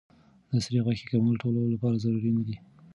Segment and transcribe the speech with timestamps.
[0.49, 2.55] د سرې غوښې کمول ټولو لپاره ضروري نه دي.